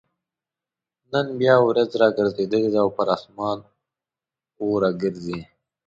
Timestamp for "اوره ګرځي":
4.61-5.39